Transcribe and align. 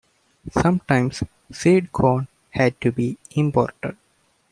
Sometimes 0.49 1.21
seed 1.51 1.91
corn 1.91 2.27
had 2.49 2.81
to 2.81 2.91
be 2.91 3.19
imported. 3.35 3.95